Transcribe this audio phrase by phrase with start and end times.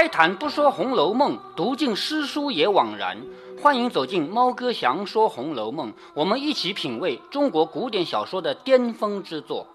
[0.00, 3.20] 开坛不说《红楼梦》，读尽诗书也枉然。
[3.60, 9.66] 欢迎走进猫哥祥说《红楼梦》，我们一起品味中国古典小说的巅峰之作。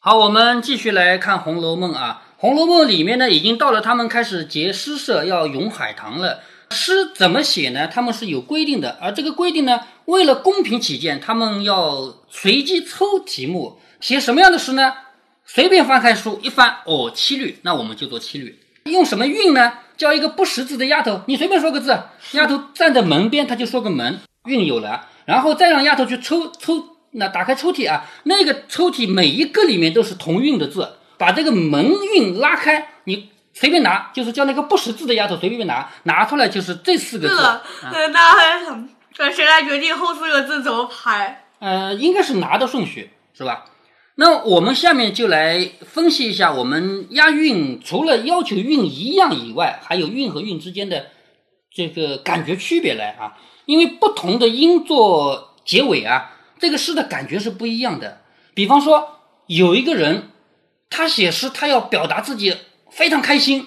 [0.00, 6.40] 好，我们继续来看《红楼梦》啊，《红楼梦》里面呢，已经到了他们开始结诗社，要咏海棠了。
[6.72, 7.88] 诗怎么写呢？
[7.88, 14.92] 他们是有规定的，而这个规定呢，为了公平起见，他们要随机抽题目，写什么样的诗呢？
[15.46, 18.60] 随便翻开书一翻，哦，七律，那我们就做七律。
[18.92, 19.72] 用什么韵呢？
[19.96, 21.98] 叫一个不识字的丫头，你随便说个字，
[22.32, 25.06] 丫头站在门边，她就说个门，韵有了。
[25.24, 37.34] 然后再让丫头去抽抽，那打开抽屉啊，那个抽屉每一个里面都是同韵的字，把这个门韵拉开，你随便拿，就是叫那个不识字的丫头随便拿，拿出来就是这四个字。
[37.90, 38.86] 那那
[39.18, 41.46] 那谁来决定后四个字怎么排？
[41.58, 43.64] 呃，应该是拿的顺序，是吧？
[44.18, 51.08] 那我们下面就来分析一下，我们押韵除了要求韵一样以外，还有韵和韵之间的
[51.70, 53.36] 这个感觉区别来啊。
[53.66, 58.22] 因为不同的音做结尾啊，这个诗的感觉是不一样的。
[58.54, 60.30] 比方说，有一个人
[60.88, 62.56] 他写诗，他要表达自己
[62.90, 63.66] 非常开心，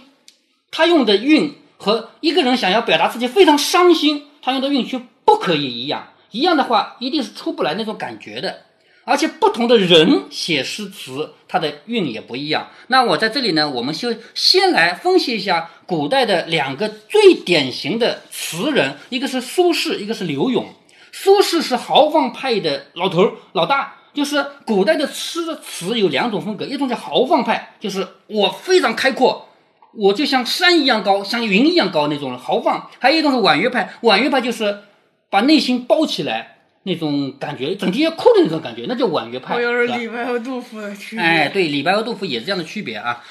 [0.72, 6.13] 他用的韵和一个人想要表达自己非常伤心，他用的韵却不可以一样。
[6.31, 8.61] 一样的话，一定是出不来那种感觉的。
[9.09, 12.69] 而且不同的人写诗词，它的韵也不一样。
[12.89, 20.67] 那我在这里呢，我们就先来分析一下古代的两个最典型的词人，一个是苏轼，一个是柳永。
[21.11, 29.49] 苏轼是豪放派的老头老大，就是古代的诗词有两种风格，一种叫豪放派，就是我非常开阔，
[29.95, 34.81] 我就像山一样高，像云一样高那种豪放；还有一种是婉约派，婉约派就是
[35.31, 36.59] 把内心包起来。
[36.84, 39.56] 那种感觉，整天要哭的那种感觉，那叫婉约派。
[39.56, 41.23] 我是李白和杜甫的区别。
[41.23, 43.23] 哎，对，李白和杜甫也是这样的区别啊。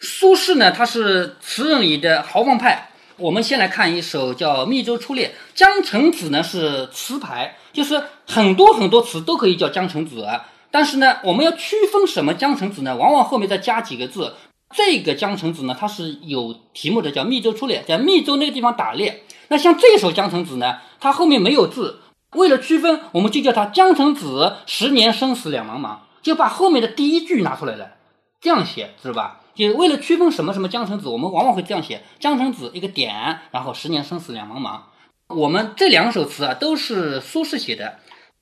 [0.00, 2.90] 苏轼呢，他是词人里的豪放派。
[3.16, 10.26] 我们先来看一首叫《密州出猎》，江城子呢是词牌，就是很多很多词都可以叫江城子。
[10.70, 12.96] 但是呢，我们要区分什么江城子呢？
[12.96, 14.34] 往往后面再加几个字。
[14.74, 19.22] 这个江城子呢，它是有题目的，叫《密州出猎》，在密州那个地方打猎。
[19.48, 22.00] 那像这首江城子呢，它后面没有字。
[22.34, 27.92] 为了区分，我们就叫他江城子，十年生死两茫茫，就把后面的第一句拿出来了，
[28.40, 29.40] 这样写知道吧？
[29.54, 34.80] 就为了区分什么什么江城子，我们往往会这样写：江城子一个点，然后十年生死两茫茫。
[35.28, 37.98] 我们这两首词啊，都是苏轼写的。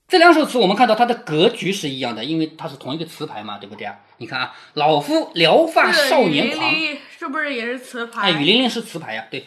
[0.09, 3.97] 这两首词我们看到它的格局是一样的，因为它是同一个词牌嘛，对不对啊？
[4.19, 6.71] 你看啊，老夫聊发少年狂，
[7.19, 8.23] 是不是也是词牌？
[8.23, 9.47] 哎，雨霖铃是词牌呀，对。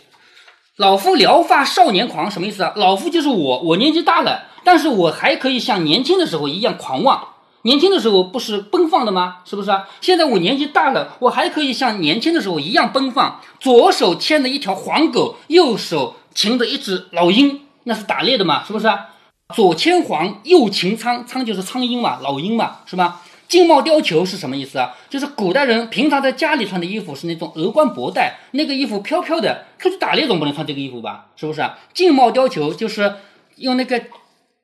[0.78, 2.74] 老夫聊发少年狂什么意思啊？
[2.75, 7.30] 老夫就是我，我年纪大了，但是我还可以像年轻的时候一样狂妄。
[7.62, 9.38] 年轻的时候不是奔放的吗？
[9.46, 9.88] 是不是啊？
[10.02, 13.40] 现在我年纪大了，我还可以像年轻的时候一样奔放。
[13.58, 18.66] 左手牵着一条黄狗，右手擒着一只老鹰，那是打猎的嘛？
[18.66, 19.12] 是不是啊？
[19.56, 23.22] 左牵黄，右擎苍，苍就是苍鹰嘛，老鹰嘛，是吧？
[23.48, 24.96] 劲帽貂裘是什么意思啊？
[25.10, 31.28] 就是古代人平常在家里穿的衣服是那种鹅冠博带，那个衣服飘飘的，出去打猎总不能穿这个衣服吧？
[31.36, 31.78] 是不是啊？
[31.94, 33.16] 劲帽貂裘就是
[33.58, 34.02] 用那个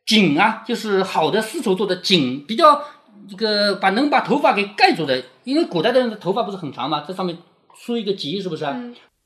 [0.06, 2.82] 锦啊，就是好的丝绸做的锦，比较
[3.30, 7.38] 这个把能把头发给盖住的，因为古代的人的头发不是很长嘛，在上面
[7.74, 8.66] 梳一个髻，是不是？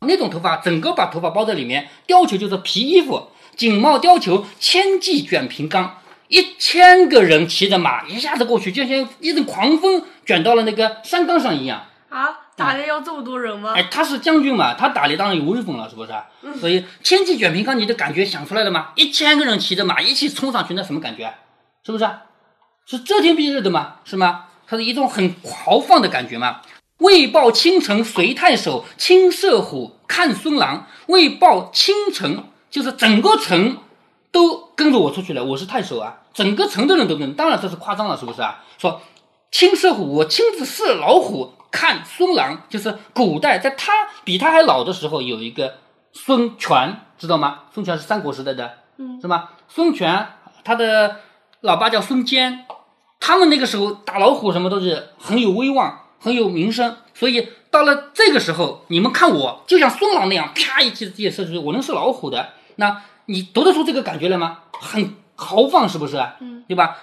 [0.02, 5.98] 那种头发整个把头发包在里面，貂裘就是皮衣服，锦帽貂裘，千骑卷平冈。
[6.28, 12.42] 一千个人骑着马一下子过去，就像一阵狂风卷到了那个山岗上一样啊！
[12.56, 13.74] 打猎要这么多人吗？
[13.76, 16.14] 哎，他是将军嘛，他打猎当然有威风了，是不是？
[16.60, 18.92] 所以千骑卷平冈，你的感觉想出来了吗？
[18.96, 21.34] 一千个人骑着马一起冲上去，那什么感觉？
[21.86, 22.10] 是不是？
[22.86, 23.96] 是遮天蔽日的吗？
[24.06, 24.46] 是吗？
[24.68, 26.62] 它是一种很豪放的感觉吗？
[27.00, 30.88] 为报倾城随太守，亲射虎看孙郎。
[31.08, 33.78] 为报倾城，就是整个城。
[34.36, 38.62] 都跟着我出去了，我是太守啊，整个城的人都跟，当然这是夸张了，是不是啊？
[38.78, 39.00] 说
[39.50, 43.94] 亲射虎，我亲自射老虎，看孙郎，就是古代在他
[44.26, 45.76] 比他还老的时候，有一个
[46.12, 47.62] 孙权，知道吗？
[47.74, 49.52] 孙权是三国时代的，嗯，是吗？
[49.70, 50.28] 孙权
[50.66, 51.22] 他的
[51.62, 52.66] 老爸叫孙坚，
[53.22, 63.02] 他们那个时候打老虎什么都是很有威望，很有名声，所以到了这个时候，你们看我就像孙郎那样，啪一记直接射出去，我能射老虎的，那。
[63.26, 64.60] 你读得出这个感觉来吗？
[64.80, 66.18] 很豪放，是不是？
[66.40, 66.98] 嗯，对吧？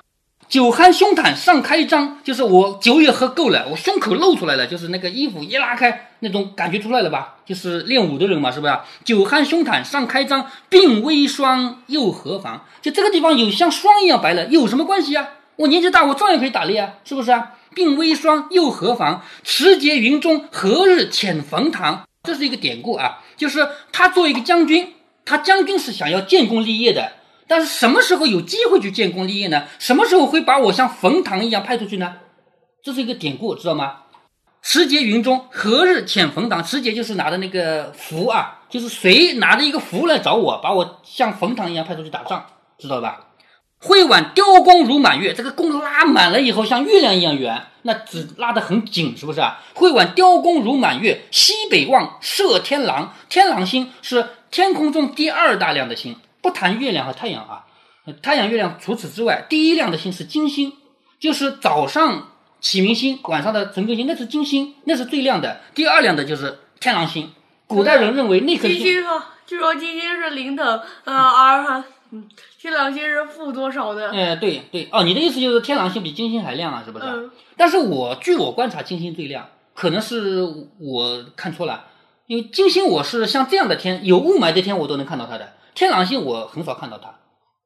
[0.49, 7.37] 酒酣胸袒上开张，就是我酒也喝够了，我胸口露出来了，就是那个衣服一拉开，那种感觉出来了吧？
[7.47, 8.79] 就是练武的人嘛，是不是？
[9.05, 12.67] 酒酣胸袒上开张，鬓微霜又何妨？
[12.83, 15.27] 就这个地方有像霜一样白了，有什么关系啊？
[15.57, 17.53] 我年纪大，我照样可以打猎啊，是不是啊？
[17.75, 19.23] 鬓微霜又何妨？
[19.43, 22.03] 持节云中何日遣冯唐？
[22.25, 24.93] 这是一个典故啊，就是他作为一个将军，
[25.25, 27.13] 他将军是想要建功立业的，
[27.47, 29.65] 但是什么时候有机会去建功立业呢？
[29.79, 32.17] 什么时候会把我像冯唐一样派出去呢？
[32.83, 33.99] 这是一个典故，知道吗？
[34.63, 36.63] 持节云中，何日遣冯唐？
[36.63, 42.47] 持节就是拿的那个符啊，就是谁拿着一个符来找我，把我像冯唐一样派出去打仗，
[42.79, 43.29] 知道吧？
[43.81, 49.61] 会挽雕弓如满月，这个弓拉满了以后，像月亮一样圆，那只拉得很紧，是不是啊？
[49.75, 53.13] 会挽雕弓如满月，西北望射天狼。
[53.29, 57.65] 天狼星是天空中第二大亮的星，不谈月亮和太阳啊，
[58.23, 60.75] 太阳、月亮除此之外，第一亮的星是金星，
[61.19, 62.29] 就是早上
[62.61, 65.63] 启明星，晚上的晨更星，那是金星，那是最亮的。
[65.75, 67.33] 第二亮的就是天狼星。
[67.67, 72.29] 古代人认为那颗金星，据说，据说金星是零等，呃，而嗯，
[72.61, 74.11] 天狼星是负多少的？
[74.11, 77.07] 哎，对对，哦，你的意思就是天狼星比金星还亮啊，是不是？
[77.07, 80.43] 嗯但是我据我观察，金星最亮，可能是
[80.79, 81.87] 我看错了，
[82.27, 87.15] 因为金星我是像这样的天，有雾霾的天我都能看到它的，天狼星我很少看到它，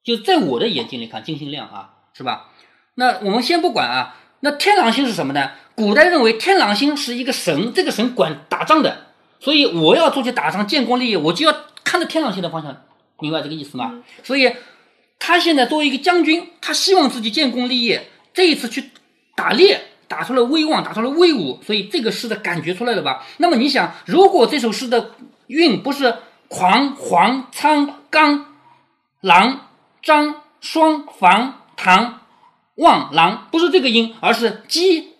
[0.03, 2.50] 就在我的眼睛里看，金星亮啊，是吧？
[2.94, 5.50] 那我们先不管啊，那天狼星是什么呢？
[5.75, 9.08] 古代认为天狼星是一个神，这个神管打仗的，
[9.41, 11.55] 所以我要出去打仗建功立业，我就要
[11.85, 12.85] 看着天狼星的方向，
[13.20, 14.03] 明白这个意思吗？
[14.25, 14.50] 所以
[15.19, 18.91] 他现在作为一个将军，他希望自己建功立业，这一次去
[19.35, 23.25] 打猎，打出了威望，打出了威武，所以这个诗的感觉出来了吧？
[23.38, 25.12] 那么你想，如果这首诗的
[25.47, 26.14] 韵不是
[26.49, 28.55] 狂、黄、苍、刚、
[29.20, 29.69] 狼、
[30.03, 32.20] 张、双、房、唐、
[32.76, 35.14] 望、狼，不是这个音，而是鸡、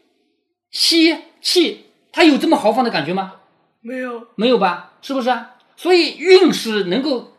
[0.71, 3.35] 西、气，它有这么豪放的感觉吗？
[3.81, 4.93] 没有，没有吧？
[5.03, 5.51] 是不是啊？
[5.77, 7.33] 所以韵是能够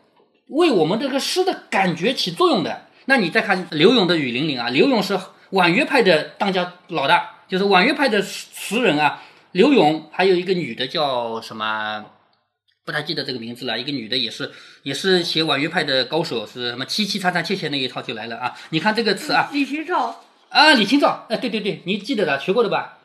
[0.48, 2.86] 为我们这个诗的感觉起作用的。
[3.06, 5.18] 那你再看刘永的《雨霖铃》啊，刘永是
[5.50, 9.22] 婉约派的当家老大，就是婉约派的词人啊。
[9.52, 12.04] 刘永还有一个女的叫什么？
[12.84, 13.78] 不太记得这个名字了。
[13.78, 14.52] 一个女的也是
[14.82, 18.54] 也是写婉约派的高手，是什么凄凄惨惨切切那一套就来了啊！
[18.70, 22.97] 你看这个词啊李清照，啊，李清照，哎，对对对，你记得的，学过的吧？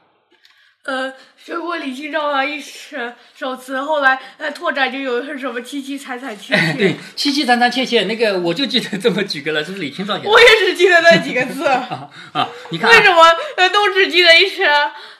[0.86, 2.98] 呃，学过李清照的一首
[3.34, 6.74] 首词，后来呃拓展就有什么凄凄惨惨切切。
[6.78, 10.30] 对，凄凄惨惨切切，那个我就记得这么几个了，这是李清照写的。
[10.30, 11.66] 我也只记得那几个字。
[11.72, 12.50] 啊啊！
[12.72, 13.22] 你看、啊，为什么
[13.56, 14.62] 呃都只记得一首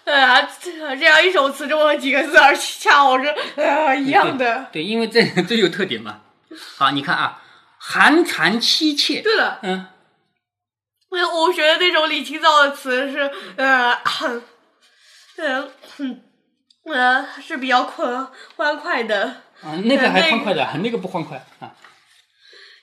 [0.04, 4.68] 呃这这样一首词这么几个字，而恰好是呃一样的？
[4.74, 6.20] 对，因为这最有特点嘛。
[6.76, 7.42] 好，你看啊，
[7.78, 9.22] 寒蝉凄切。
[9.22, 9.86] 对了，嗯，
[11.12, 14.42] 那我学的那首李清照的词是呃很
[15.38, 15.68] 呃
[16.00, 16.22] 嗯
[16.86, 19.36] 呃是比较宽欢快的。
[19.62, 21.72] 啊，那个还欢快的，那个不欢快啊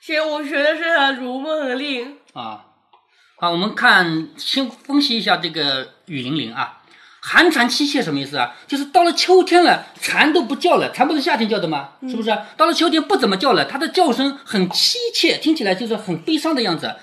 [0.02, 0.84] 其实我学的是
[1.16, 2.16] 《如梦令》。
[2.40, 2.66] 啊。
[3.38, 6.78] 好，我们看先分析一下这个雨霖铃啊。
[7.22, 8.54] 寒蝉凄切什么意思啊？
[8.66, 11.90] 就是到了秋天了，蝉都不叫了，蝉不是夏天叫的吗？
[12.08, 12.30] 是不是？
[12.56, 16.96] 到了秋天不怎么叫了，它的叫声很凄切，听起来就是很悲伤的样子。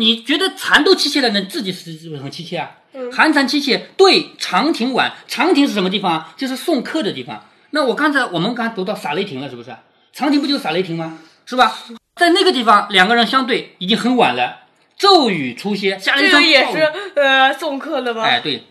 [0.00, 2.70] 你觉得蚕都凄切了，那自己是是不是很凄切啊？
[2.92, 5.12] 嗯寒蝉凄切，对长亭晚。
[5.28, 6.34] 长亭是什么地方啊？
[6.36, 7.44] 就是送客的地方。
[7.70, 9.76] 那我刚才我们刚才读到洒雷霆了，是不是？
[10.12, 11.18] 长亭不就是洒雷霆吗？
[11.46, 11.76] 是吧？
[12.16, 14.62] 在那个地方，两个人相对已经很晚了，
[14.98, 16.78] 骤雨初歇，下了一场也是
[17.14, 18.24] 呃送客的吧？
[18.24, 18.64] 哎，对，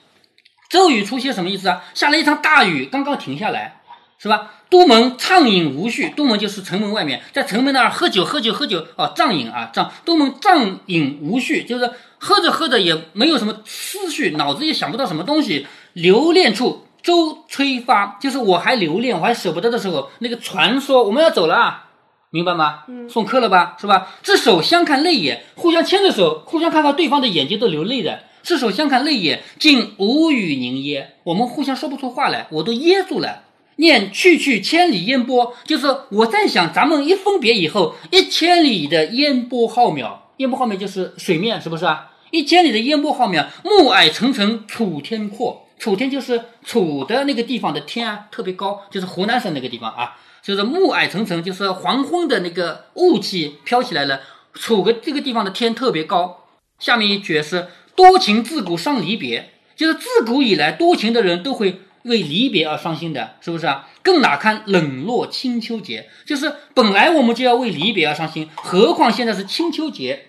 [0.70, 1.84] 骤雨初歇什么意思啊？
[1.94, 3.79] 下了一场大雨，刚刚停下来，
[4.22, 4.52] 是吧？
[4.70, 15.66] 都门畅饮无序，都门就是城门外面，在城门那儿喝酒，喝酒，喝酒，哦，畅饮啊，畅，都门畅饮无序，就是喝着喝着也没有什么思绪，脑子也想不到什么东西。
[15.94, 21.86] 留恋处，舟吹发，就是我还留恋，我还舍不得的时候，那个船说我们要走了啊。
[22.32, 22.84] 明白吗？
[22.88, 24.10] 嗯送客了吧，是吧？
[24.22, 28.20] 执手相看泪眼，互相牵着手，互相看到对方的眼睛都流泪的。
[28.44, 31.16] 这手相看泪眼，竟无语凝噎。
[31.24, 33.46] 我们互相说不出话来，我都噎住了。
[33.80, 42.12] 念去去千里烟波，就是我在想，咱们一分别以后，一千里的烟波浩渺，烟波浩渺就是水面，是不是啊？
[42.32, 45.66] 一千里的烟波浩渺，暮霭沉沉楚天阔。
[45.80, 50.18] 楚天就是楚的那个地方的天啊，特别高，就是湖南省那个地方啊。
[50.42, 54.22] 就是暮霭沉沉，就是黄昏的那个雾气飘起来了。
[54.54, 56.48] 楚个这个地方的天特别高。
[56.80, 63.90] 下面一句是多情自古伤离别，就是自古以来多情的人都会为离别而伤心的，是不是啊？
[64.02, 66.10] 更哪堪冷落清秋节？
[66.26, 70.28] 就是本来我们就要为离别而伤心，何况现在是清秋节，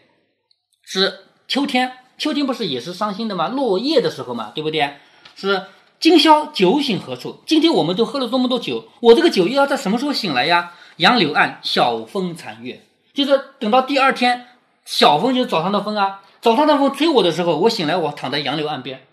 [0.82, 3.48] 是秋天，秋天不是也是伤心的吗？
[3.48, 4.94] 落叶的时候嘛，对不对？
[5.36, 5.62] 是
[5.98, 7.42] 今宵酒醒何处？
[7.46, 10.72] 今天我们都喝了这么多酒，我这个酒又要在什么时候醒来呀？
[10.96, 12.82] 杨柳岸，晓风残月，
[13.14, 14.48] 就是等到第二天，
[14.84, 19.06] 晓风就是早上的风啊，早上的风吹我的时候，我醒来，我躺在杨柳岸边，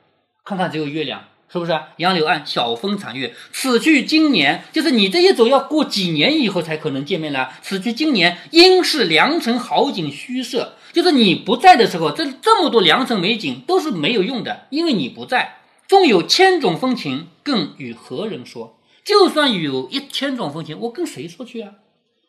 [0.43, 1.79] 看看只有月亮，是不是？
[1.95, 3.33] 杨柳岸，晓风残月。
[3.53, 7.51] 此去经年，就是你这一走要过几年以后才可能见面了。
[7.61, 10.73] 此去经年，应是良辰好景虚设。
[10.91, 15.59] 就是你不在的时候，这这么多良辰美景都是没有用的，因为你不在。
[15.87, 18.77] 纵有千种风情，更与何人说？
[19.05, 21.71] 就算有一千种风情，我跟谁说去啊？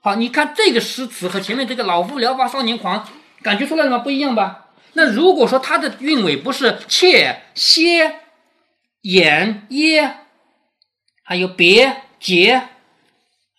[0.01, 3.09] 好，你看这个诗词和前面这个“老夫聊发少年狂”，
[3.43, 3.99] 感觉出来了吗？
[3.99, 4.67] 不一样吧？
[4.93, 8.21] 那如果说它的韵尾不是切歇。
[9.09, 10.17] 眼耶，
[11.25, 12.69] 还有别结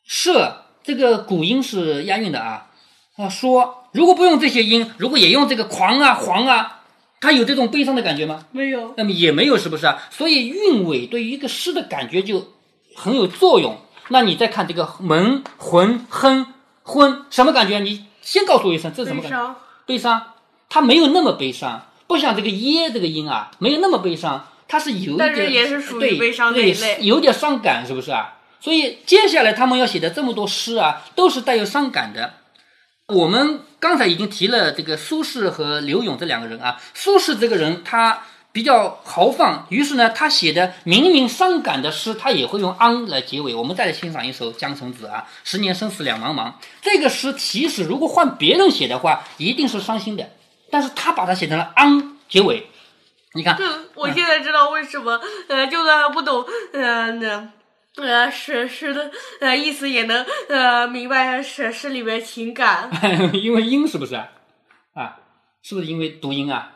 [0.06, 2.68] 射，这个古音是押韵的啊。
[3.18, 6.84] 啊，说如果不用这些音，如果也用这个狂啊黄啊，
[7.20, 8.46] 它有这种悲伤的感觉吗？
[8.52, 10.00] 没有，那么也没有，是不是啊？
[10.12, 12.54] 所以韵尾对于一个诗的感觉就
[12.96, 13.80] 很有作用。
[14.10, 16.54] 那你再看这个门魂哼
[16.84, 17.80] 昏，什么感觉？
[17.80, 19.56] 你先告诉我一声，这是什么感觉？
[19.88, 20.22] 悲伤，
[20.70, 24.46] 它没有那么悲伤，不像这个耶这个音啊，没有那么悲伤。
[24.70, 26.62] 它是有一点，也是属于悲伤的
[27.00, 28.36] 有点伤感，是不是啊？
[28.62, 32.36] 所以接下来他们要写的这么多诗啊，都是带有伤感的。
[33.08, 36.80] 我们刚才已经提了这个苏轼和柳永这两个人啊。
[36.94, 38.22] 苏轼这个人他
[38.52, 43.56] 比较豪放，于是呢，他写的明明伤感的诗，他也会用昂来结尾。
[43.56, 46.54] 我们再来欣赏一首《江城子》啊，“十年生死两茫茫”。
[46.82, 50.30] 这个诗其实如果换别人写的话，一定是伤心的，
[50.70, 52.68] 但是他把它写成了昂结尾。
[53.36, 53.58] 你看，
[53.94, 56.44] 我现在知道为什么，呃，就算不懂，
[56.74, 57.52] 呃，那，
[57.98, 62.90] 呃，诗诗的呃意思也能呃明白诗诗里面情感。
[63.34, 64.30] 因为音是不是啊？
[64.96, 65.20] 啊，
[65.62, 66.72] 是不是因为读音啊？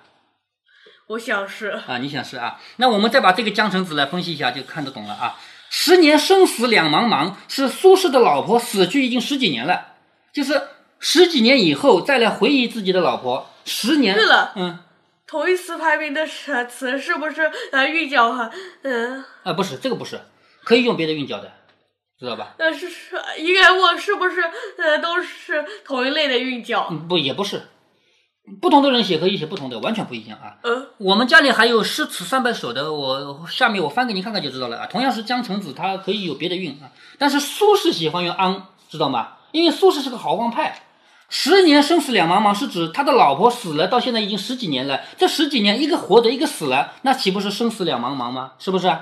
[1.08, 1.70] 我想是。
[1.88, 2.60] 啊，你想是啊？
[2.76, 5.40] 那我们再把这个江城子来分析一下，就看得懂了啊。
[5.72, 9.88] 十年生死两茫茫，是苏轼的老婆死去已经十几年了，
[10.32, 10.62] 就是
[11.00, 14.14] 十几年以后再来回忆自己的老婆，十年。
[14.16, 14.80] 对了，嗯。
[15.28, 18.52] 同一词排名的词词是不是呃韵脚很
[18.84, 20.20] 嗯啊不是这个不是
[20.64, 21.52] 可以用别的韵脚的
[22.20, 22.54] 知道吧？
[22.58, 24.42] 呃是是应该我是不是
[24.78, 26.90] 呃都是同一类的韵脚？
[27.10, 27.64] 不也不是，
[28.62, 30.58] 不同的人写可以写不同的，完全不一样啊。
[30.64, 34.88] 嗯，我们家里还有诗词三百首的，我下面我翻给你看看就知道了啊。
[34.88, 39.38] 同样是江城子，它可以有别的韵啊，但是苏轼喜欢用昂，知道吗？
[39.52, 40.84] 因为苏轼是个豪放派。
[41.36, 45.02] 十年生死两茫茫，是指他的老婆死了，到现在已经十几年了。
[45.18, 48.52] 这十几年，一个活着，一个死了，那岂不是生死两茫茫吗？
[48.60, 48.96] 是不是？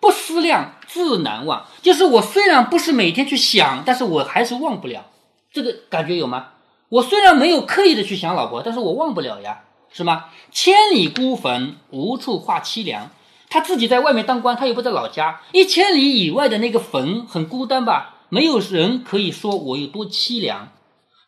[0.00, 1.64] 不思量，自难忘。
[1.82, 5.06] 就是我虽然不是每天去想，但是我还是忘不了。
[5.52, 6.48] 这个感觉有吗？
[6.88, 9.60] 我虽然没有刻意的去想老婆，但是我忘不了呀，
[9.92, 10.24] 是吗？
[10.50, 13.10] 千里孤坟，无处话凄凉。
[13.48, 18.16] 他自己在外面当官，他又不在老家，一千里以外的那个坟很孤单吧？
[18.28, 20.70] 没有人可以说我有多凄凉。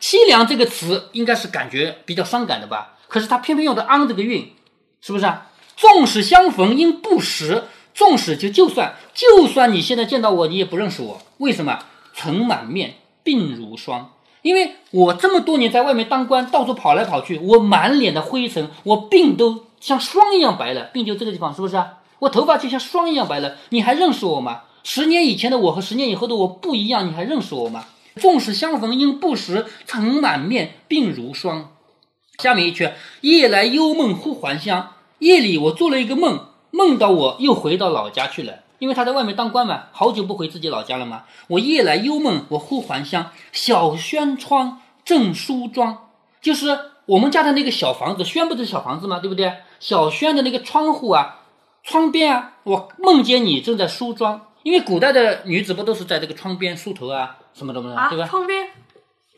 [0.00, 2.96] 凄凉这个词应该是感觉比较伤感的吧？
[3.08, 4.52] 可是他偏偏用的昂这个韵，
[5.00, 5.50] 是不是啊？
[5.76, 7.64] 纵使相逢应不识，
[7.94, 11.20] 纵使就就算就算你现在见到我，你也不认识我。
[11.38, 11.78] 为什么？
[12.14, 14.12] 尘满面，鬓如霜。
[14.42, 20.90] 因为我这么多年在外面当官，到处跑来跑去，我满脸的灰尘，我鬓都像霜一样白了。
[20.94, 21.94] 鬓就这个地方，是不是啊？
[22.20, 24.62] 我头发就像霜一样白了，你还认识我吗？
[24.84, 27.84] 十年以前的我和十年以后的我不一样，你还认识我吗？
[28.18, 31.70] 纵使相逢应不识，尘满面，鬓如霜。
[32.42, 32.90] 下面一句，
[33.22, 34.92] 夜来幽梦忽还乡。
[35.20, 38.60] 夜里我做了一个梦，梦到我又回到老家去了。
[38.78, 41.24] 因为他在外面当官嘛，好久不回自己老家了嘛。
[41.48, 43.30] 我夜来幽梦，我忽还乡。
[43.50, 46.10] 小轩窗正梳妆，
[46.40, 48.24] 就是我们家的那个小房子。
[48.24, 49.18] 轩不是小房子吗？
[49.18, 49.52] 对不对？
[49.80, 51.40] 小轩的那个窗户啊，
[51.82, 54.42] 窗边啊，我梦见你正在梳妆。
[54.68, 57.38] 因为古代的女子不都是在这个窗边梳头啊？
[57.54, 58.26] 什么什么的，对吧？
[58.26, 58.68] 窗边，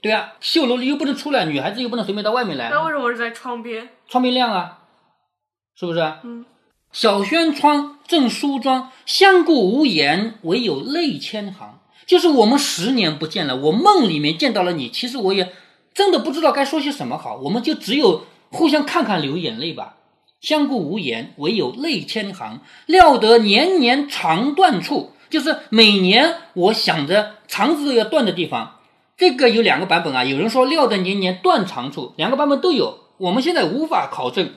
[0.03, 2.69] 对啊，绣楼里又不能出来，女孩子又不能随便到外面来。
[2.69, 3.91] 那为什么是在窗边？
[4.09, 4.81] 窗边亮啊，
[5.77, 6.01] 是不是？
[6.25, 6.45] 嗯。
[6.91, 11.79] 小轩窗正梳妆，相顾无言，唯有泪千行。
[12.07, 15.53] 就是我们十年不见了，我梦里面见到了你，其实我也
[15.95, 19.95] 真的不知道该说些什么好，我们就只有互相看看，流眼泪吧。
[20.41, 22.63] 相顾无言，唯有泪千行。
[22.87, 25.13] 料得年年肠断处。
[25.31, 28.81] 就是每年我想着肠子都要断的地方，
[29.17, 30.25] 这个有两个版本啊。
[30.25, 32.99] 有人说料得年年断肠处，两个版本都有。
[33.17, 34.51] 我们现在无法考证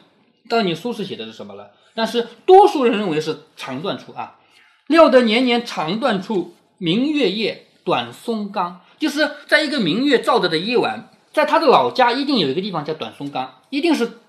[0.49, 4.39] 到底苏轼写的是什么了，但是多数人认为是肠断处啊。
[4.87, 8.81] 料得年年肠断处，明月夜，短松冈。
[8.99, 14.19] 就是在一个明月照着的夜晚，在他的老家一定有一个地方叫短松冈，一定是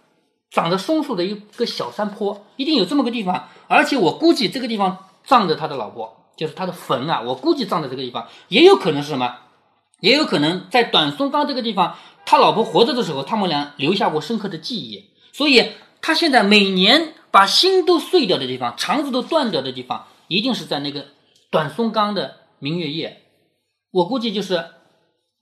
[0.51, 3.49] 长着松树的一个小山坡，一定有这么个地方。
[3.69, 6.24] 而且我估计这个地方葬着他的老婆。
[6.37, 9.37] 就是他的坟啊，我估计葬在这个地方，也有可能是什么？
[10.01, 15.11] 也有可能在短松冈这个地方，他老婆活着的时候，他们俩留下过深刻的记忆。
[15.33, 15.71] 所以
[16.03, 21.07] 他现在每年把心都碎掉的地方，肠子都断掉的地方，一定是在那个
[21.51, 23.23] 短松冈的明月夜。
[23.93, 24.67] 我估计就是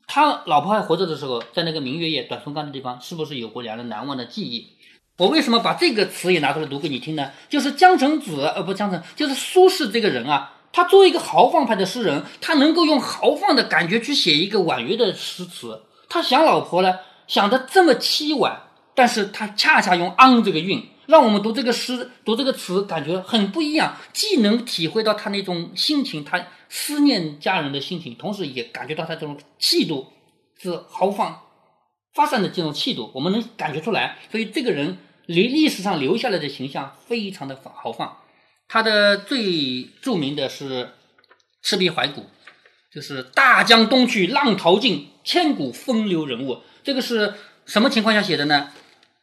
[0.06, 4.68] 他老婆还活着的时候，在那个明月夜短松冈的地方，是不是有过两人难忘的记忆？
[5.18, 7.32] 我为什么把这个词也拿出来读给你听呢？
[7.48, 10.58] 就是江城子，呃，不，江城就是苏轼这个人啊。
[10.72, 15.82] 他作为一个豪放派的诗人，他能够用豪放的感觉去写一个婉约的诗词。
[16.08, 18.62] 他想老婆呢，想的这么凄婉，
[18.94, 23.96] 但是他恰恰用昂这个韵，让我们读这个诗、读这个词，感觉很不一样。
[24.12, 30.06] 既能体会到他那种心情，他思念家人的心情，同时也感觉到他这种气度
[30.58, 31.40] 是豪放
[32.14, 34.18] 发散的这种气度，我们能感觉出来。
[34.30, 38.16] 所以这个人历历史上留下来的形象非常的豪放。
[38.72, 40.84] 他的最著名的是
[41.60, 42.22] 《赤壁怀古》，
[42.90, 46.62] 就是大江东去，浪淘尽，千古风流人物。
[46.82, 47.34] 这个是
[47.66, 48.70] 什么情况下写的呢？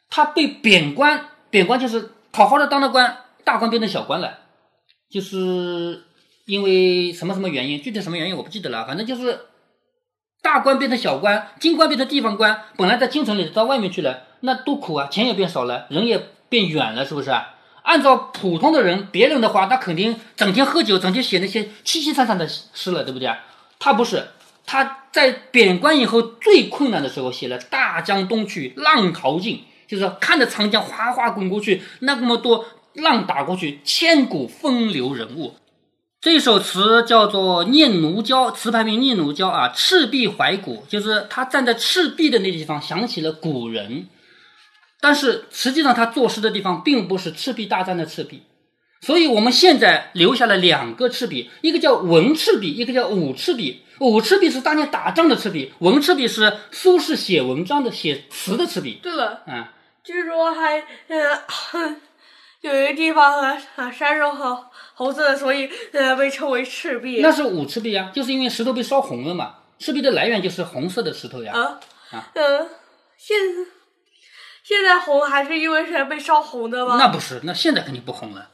[0.08, 4.38] 他被贬官，贬官就是好好的当了官，大官变成小官了，
[5.10, 6.04] 就是
[6.44, 9.46] 因为什么什么原因，具体什么原因我不记得了，反正就是
[10.40, 17.32] 大官变成小官，京官变成地方官，本来在京城里到外面去了，那多苦啊，钱也变少了，人也变远了，是不是？
[17.82, 23.30] 按照普通的人，别人的话，他肯定整天喝酒，整天写那些凄凄惨惨的诗了，对不对？
[23.78, 24.28] 他不是，
[24.66, 35.54] 他在贬官以后最困难的时候，写了“大江东去，浪淘尽”，就是看着长江哗哗滚过去，那么多浪打过去，千古风流人物。
[36.20, 44.06] 这首词叫做《念奴娇》，词牌名《念奴娇》啊，赤壁怀古，就是他站在赤壁的那地方，想起了古人。
[45.00, 48.42] 但是实际上，他作诗的地方并不是赤壁大战的赤壁，
[49.00, 53.82] 所以我们现在留下了两个赤壁，一个叫文赤壁，一个叫武赤壁。
[53.98, 58.98] 武赤壁是当年打仗的赤壁，文赤壁是苏轼写文章的、写词的赤壁。
[59.02, 59.64] 对了，嗯，
[60.04, 61.96] 据说还呃
[62.60, 67.20] 有一个地方和山上和红色的，所以呃被称为赤壁。
[67.22, 69.54] 那是武赤壁啊，就是因为石头被烧红了嘛。
[69.78, 71.52] 赤壁的来源就是红色的石头呀。
[71.54, 71.80] 啊
[72.12, 72.68] 啊，嗯，
[73.16, 73.36] 现。
[74.70, 76.96] 现在红还是因为是被烧红的吗？
[76.96, 78.50] 那不是，那现在肯定不红了。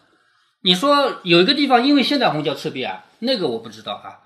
[0.62, 4.24] 你说有一个地方因为现在红叫赤壁啊，那个我不知道啊。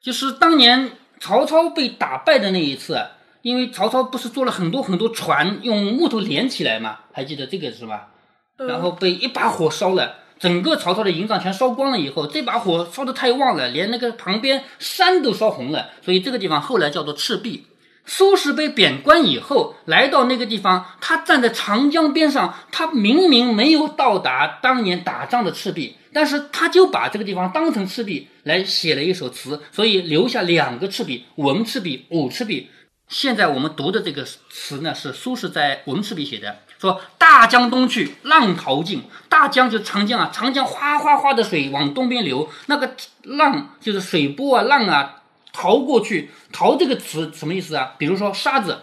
[0.00, 3.04] 就是当年曹操被打败的那一次，
[3.42, 8.10] 因为曹操不是做了很多很多船，用木头连起来嘛，还记得这个是吧？
[8.56, 17.66] 然后被一把火烧了，整个曹操的营帐全烧光了以后，这把火烧得太旺了，连那个旁边山都烧红了，所以这个地方后来叫做赤壁。
[18.06, 32.68] 苏轼被贬官以后，来到那个地方，他站在长江边上，他明明没有到达当年打仗的赤壁，但是他就把这个地方当成赤壁来写了一首词，所以留下两个赤壁：文赤壁、武赤壁。
[33.08, 39.02] 现在我们读的这个词呢，是苏轼在文赤壁写的，说大江东去，浪淘尽。
[39.28, 45.22] 大江就是长江啊，长江哗哗哗的水往东边流，那个浪就是水波啊，浪啊。
[45.54, 47.94] 淘过去，淘这个词什么意思啊？
[47.96, 48.80] 比如说沙子，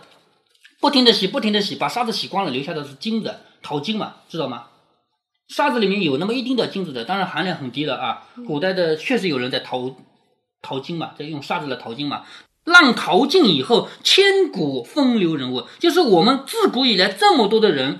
[0.79, 4.67] 不停的洗，不停的洗，把沙子洗光了，留下的是金子，淘金嘛，知道吗？
[5.49, 8.23] 沙子里面有那么一丁点金子的，当然含量很低了啊。
[8.47, 9.97] 古代的确实有人在淘
[10.61, 12.23] 淘金嘛，在用沙子来淘金嘛。
[12.63, 17.99] 浪淘尽以后，千古风流人物，就是我们自古以来这么多的人，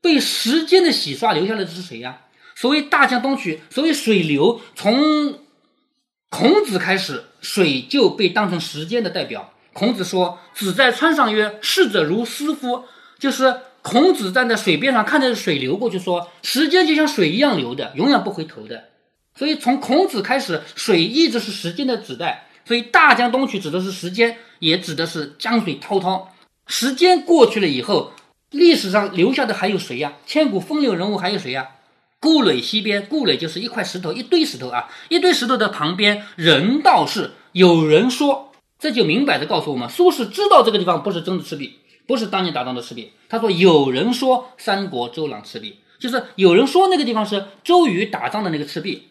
[0.00, 2.22] 被时间的洗刷留下来的是谁呀？
[2.54, 5.38] 所谓大江东去，所谓水流，从
[6.30, 7.24] 孔子开始。
[7.48, 9.52] 水就被当成时间的代表。
[9.72, 12.82] 孔子说：“子在川上曰：‘逝者如斯夫。’
[13.20, 18.82] 就是孔子站在水边上，看着水流过去，说：‘时间就像水一样流的，永远不回头的。’
[19.38, 22.48] 所以从孔子开始，水一直是时间的指代。
[22.64, 26.34] 所以大江东去指的是时间，也指的是江水滔滔。
[26.66, 28.12] 时间过去了以后，
[28.50, 30.14] 历史上留下的还有谁呀？
[30.26, 31.68] 千古风流人物还有谁呀？”
[32.26, 43.12] 故垒西边，故垒就是一块石头，一堆石头啊，一堆石头的旁边，人道是有人说，这就明摆着告诉我们，苏轼知道这个地方不是真的赤壁，不是当年打仗的赤壁。
[43.28, 49.06] 他说有人说三国周郎赤壁，就是有人说那个地方是周瑜打仗的那个赤壁。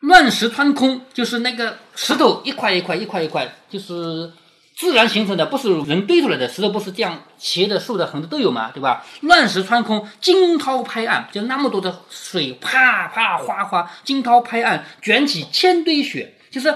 [0.00, 4.32] 乱石穿空，就是那个石头一块一块一块一块，就是。
[4.76, 9.06] 自然形成的不是人堆出来的石头，不是这样斜的、竖的、横的都有嘛，对吧？
[9.22, 16.74] 乱石穿空，惊涛拍岸，就那么多的水，啪啪哗哗，惊涛拍岸，卷起千堆雪，就是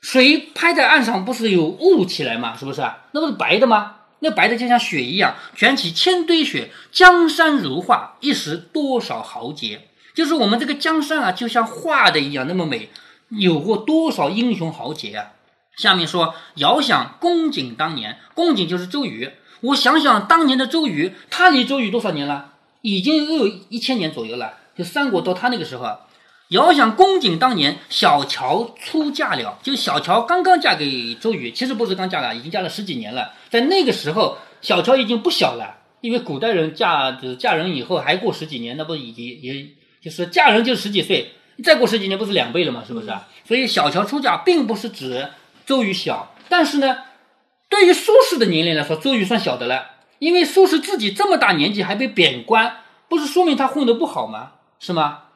[0.00, 2.56] 水拍在岸上，不是有雾起来嘛？
[2.56, 3.04] 是不是啊？
[3.12, 3.94] 那不是白的吗？
[4.18, 9.88] 那白的就像雪一样，卷起千堆雪，江山如画，一时多少豪杰？
[10.16, 12.90] 就是我们这个江山啊，就像画的一样那么美，
[13.28, 15.26] 有过多少英雄豪杰啊？
[15.80, 19.30] 下面说，遥想公瑾当年，公瑾就是周瑜。
[19.62, 22.52] 我想想当年的周瑜，他离周瑜多少年了？
[22.82, 24.58] 已经又有一千年左右了。
[24.76, 26.00] 就三国到他那个时候，
[26.48, 33.32] 遥想公瑾当年小乔出嫁了，就小乔刚刚嫁给周瑜，其实不是刚嫁了，已经嫁了十几年了。
[33.48, 39.66] 在那个时候，小乔已经不小了，因为古代人嫁就是嫁人以后还过十几年，那不已经也
[40.02, 41.32] 就是嫁人就十几岁，
[41.64, 42.84] 再过十几年不是两倍了吗？
[42.86, 43.08] 是不是？
[43.46, 45.28] 所以小乔出嫁并不是指
[45.70, 46.96] 周瑜小，但是呢，
[47.68, 52.78] 对于苏轼的年龄来说，周瑜算小的了，因为苏轼自己这么大年纪还被贬官，
[53.08, 54.54] 不是说明他混得不好吗？
[54.80, 55.26] 是吗？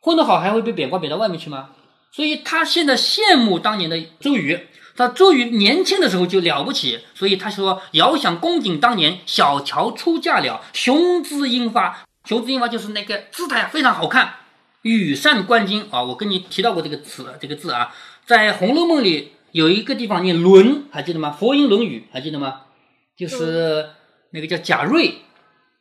[0.00, 1.72] 混得好还会被贬官贬到外面去吗？
[2.10, 12.06] 所以他现在羡慕当年的周瑜，他周瑜年轻的时候就了不起，所以他说：“遥想公瑾当年，小乔出嫁了，雄姿英发。
[12.24, 14.36] 雄姿英发就是那个姿态非常好看，
[14.80, 16.02] 羽扇纶巾啊。
[16.02, 21.30] 我跟你提到过这个词，这个字啊，在《红楼梦》里有一个地方念伦，还记得吗？
[21.30, 22.62] 佛音《论语》还记得吗？
[23.16, 23.90] 就是
[24.32, 25.16] 那个叫贾瑞。”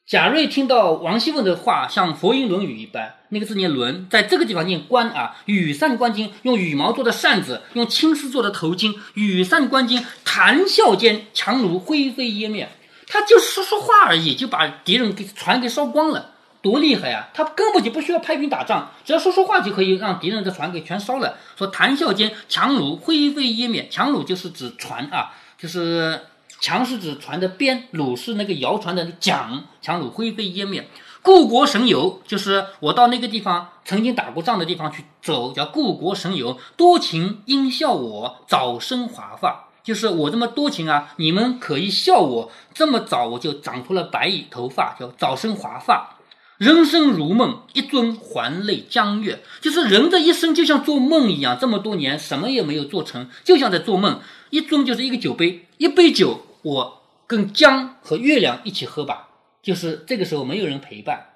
[0.05, 5.37] 贾瑞听到王熙凤的话，像佛音《论语》一般，那个字念“伦”，在这个地方念“冠”啊。
[5.45, 8.93] 羽扇纶巾，用羽毛做的扇子，用青丝做的头巾。
[9.13, 12.67] 羽扇纶巾，谈笑间，强弩灰飞烟灭。
[13.07, 16.31] 他就说说话而已，就把敌人给船给烧光了，
[16.61, 17.29] 多厉害呀！
[17.33, 21.37] 他根本就不需要派兵打仗，只要说说话就可以让敌人的船给全烧了。
[21.55, 23.87] 说谈笑间，强弩灰飞烟灭。
[23.89, 26.21] 强弩就是指船啊，就是。
[26.63, 30.87] 强是指船的边，橹是那个摇船的桨，强弩灰飞烟灭。
[31.23, 36.59] 故国神游就是我到那个地方曾经打过仗的地方去走，叫故国神游。
[36.77, 46.17] 多情应笑我早生华发，就是我这么多情啊，你们可以笑我这么早我就长出了白头发，叫早生华发。
[46.61, 54.19] 人生如梦，一尊还酹江月，就是人的一生就像做梦一样，这么多年什么也没有做成，就像在做梦。
[54.51, 56.45] 一尊就是一个酒杯，一杯酒。
[56.61, 59.29] 我跟江和月亮一起喝吧，
[59.63, 61.29] 就是这个时候没有人陪伴，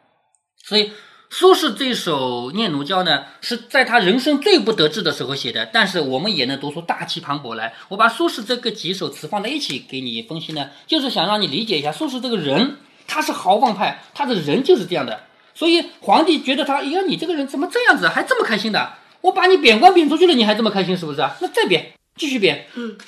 [0.64, 0.92] 所以
[1.32, 7.74] 苏轼这首《念奴娇》呢，是在他人生最不得志的时候写的，但是我们也能读出大气磅礴来。
[7.88, 12.78] 我把苏轼这个几首词放在一起给你分析呢，就是想让你理解一下苏轼这个人，
[13.16, 15.22] 他是豪放派，他的人就是这样的。
[15.54, 18.96] 所以皇帝觉得他，哎呀，你这个人怎么这样子，还这么开心的？
[19.22, 21.34] 我把你贬官贬出去了，你还这么开心，是不是啊？
[21.40, 21.94] 那再贬。
[22.18, 22.68] 继续贬，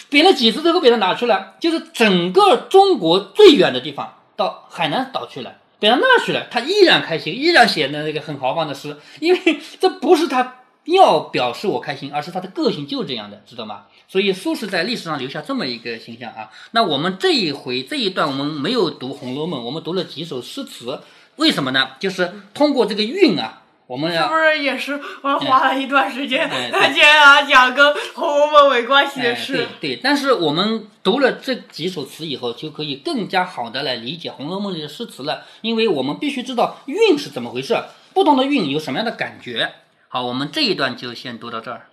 [0.10, 1.56] 贬了几次之后，贬到哪去了？
[1.60, 6.48] 就是整个中国最远的地方，到海南岛去了，贬到那去了。
[6.50, 10.56] 他依然开心，依然写的那个很豪放的诗，因为这不是他
[10.88, 13.84] 要表示我开心，而是他的个性就是这样的，知道吗？
[14.08, 16.50] 所以苏轼在历史上留下这么一个形象啊。
[16.72, 21.00] 那我们这一回这一段我们没有读《红楼梦》，我们读了几首诗词，
[21.36, 21.90] 为什么呢？
[22.00, 23.64] 就是通过这个韵啊。
[23.88, 26.50] 我们是不是也是我花了一段时间
[26.94, 29.66] 接啊讲跟《红楼梦》没关系的事？
[29.80, 37.82] 对对，但是我们读了这几首词以后，就可以更加好的来理解《红楼梦》里的诗词了，因为我们必须知道韵是怎么回事，
[38.14, 39.72] 不同的韵有什么样的感觉。
[40.10, 41.88] 好，我们这一段就先读到这儿。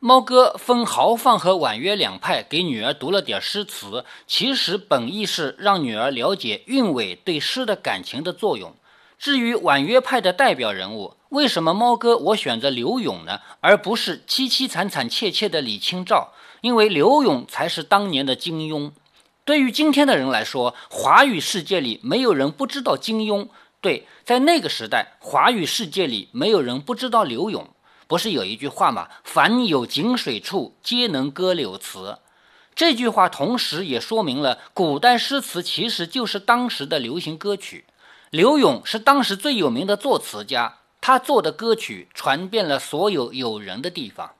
[0.00, 8.74] 猫哥分豪放和婉约两派给女儿读了点诗词，其实本意是让女儿了解韵味对诗的感情的作用。
[9.20, 16.32] 至于婉约派的代表人物，为什么猫哥我选择柳永呢，而不是凄凄惨惨切切的李清照？
[16.62, 18.92] 因为柳永才是当年的金庸。
[19.44, 23.48] 对于今天的人来说，华语世界里没有人不知道金庸。
[23.82, 27.68] 对，在那个时代，华语世界里没有人不知道柳永。
[28.06, 29.08] 不是有一句话吗？
[29.22, 32.20] 凡有井水处，皆能歌柳词。
[32.74, 37.84] 这句话同时也说明了，古代诗词其实就是当时的流行歌曲。
[38.30, 44.30] 柳永是当时最有名的作词家，他做的歌曲传遍了所有有人的地方。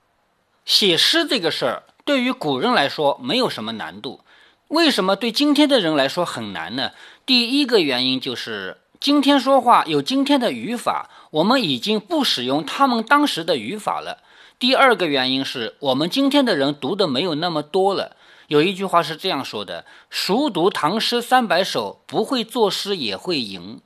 [0.64, 4.20] 写诗这个事儿，对于古人来说没有什么难度，
[4.68, 6.92] 为什么对今天的人来说很难呢？
[7.26, 8.78] 第一个原因就是。
[9.00, 14.18] 今天说话有今天的语法，我们已经不使用他们当时的语法了。
[14.58, 18.14] 第二个原因是我们今天的人读的没有那么多了。
[18.50, 23.80] 有一句话是这样说的：“熟读唐诗三百首，不会作诗也会吟。”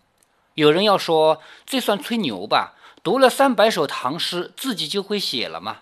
[0.56, 2.72] 有人要说这算吹牛吧？
[3.02, 5.80] 读了三百首唐诗，自己就会写了吗？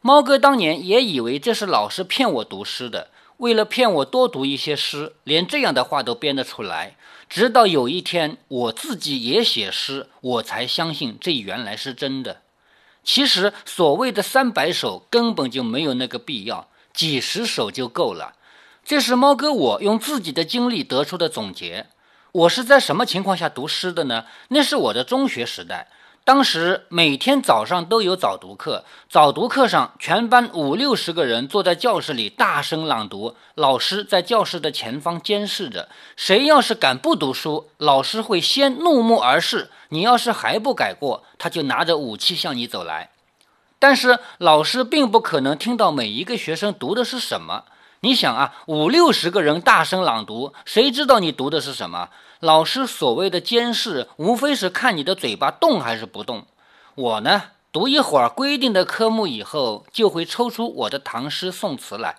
[0.00, 6.96] 猫哥当年也以为这是老师骗我读诗的，为了骗我多读一些诗，连这样的话都编得出来。
[7.28, 12.40] 直到有一天，我自己也写诗，我才相信这原来是真的。
[13.02, 18.34] 其实所谓的三百首根本就没有那个必要，几十首就够了。
[18.84, 21.88] 这是猫哥我用自己的经历得出的总结。
[22.32, 24.24] 我是在什么情况下读诗的呢？
[24.48, 25.88] 那是我的中学时代，
[26.24, 35.88] 当时每天早上都有早读课，早读课上全班五六十个人坐在教室里大声朗读，老师在教室的前方监视着。
[36.16, 39.70] 谁要是敢不读书，老师会先怒目而视。
[39.90, 43.10] 你要是还不改过，他就拿着武器向你走来。
[43.86, 47.64] 但是老师并不可能听到每一个学生读的是什么。
[48.00, 52.08] 你想啊，五六十个人大声朗读，谁知道你读的是什么？
[52.40, 56.46] 老师所谓的监视，无非是看你的嘴巴动还是不动。
[56.94, 57.42] 我呢，
[57.72, 62.16] 读一会儿规定的科目以后，就会抽出我的唐诗宋词来。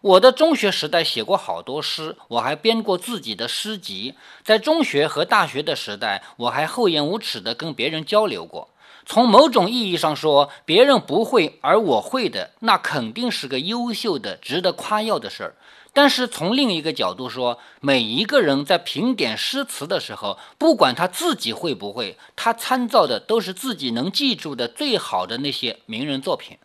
[0.00, 4.16] 我的中学时代写过好多诗，我还编过自己的诗集。
[4.42, 8.70] 在中学和大学的时代，我还厚颜无耻地跟别人交流过。
[9.06, 15.54] 从某种意义上说，别人不会而我会的，那肯定是个优秀的、值得夸耀的事儿。
[15.94, 26.58] 但是从另一个角度说，每一个人在评点诗词的时候，不管他自己会不会，他参照的都是自己能记住的最好的那些名人作品。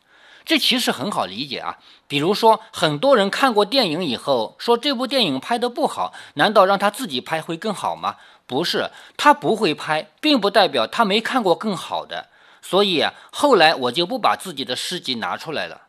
[0.46, 1.78] 这其实很好理解啊。
[2.06, 8.18] 比如说，很多人看过电影以后说这部电影拍得不好，难道让他自己拍会更好吗？
[8.46, 12.28] 不是，他不会拍，并不代表他没看过更好的。
[12.62, 15.84] 所以，后来我就不把自己的诗集拿出来了。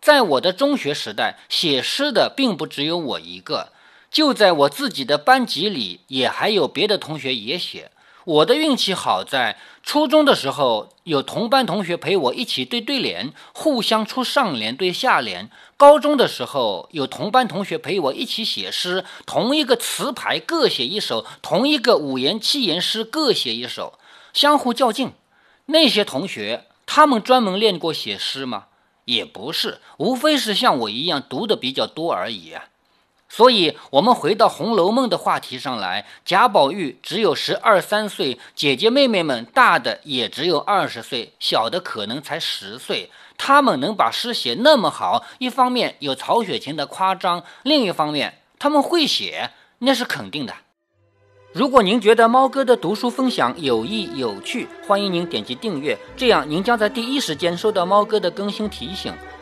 [0.00, 3.72] 在我的中学时代，写诗的并不只有我一个，
[4.10, 7.90] 就在我自己的班级里，也还有别的同学也写。
[8.24, 23.98] 我的运气好在初中的时候，有同班同学陪我一起对对联，互相出上联对下联；高中的时候，有同班同学陪我一起写诗，同一个词牌各写一首，同一个五言七言诗各写一首，
[24.32, 25.12] 相互较劲。
[25.66, 28.66] 那些同学，他们专门练过写诗吗？
[29.06, 32.66] 也不是，无非是像我一样读的比较多而已啊。
[33.28, 43.10] 所以，我们回到《红楼梦》的话题上来，贾宝玉只有十二三岁，姐姐妹妹们大的也只有二十岁，小的可能才十岁。
[43.36, 50.54] 他们能把诗写那么好，一方面有曹雪芹的夸张，另一方面他们会写，那是肯定的。
[51.52, 59.12] 如果您觉得猫哥的读书分享有益有趣，欢迎您点击订阅，这样您将在第一时间收到猫哥的更新提醒。